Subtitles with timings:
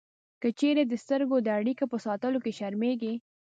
[0.41, 3.15] که چېرې د سترګو د اړیکې په ساتلو کې شرمېږئ